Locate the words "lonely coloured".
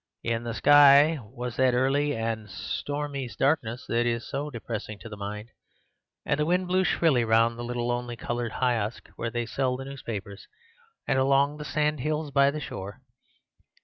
7.87-8.53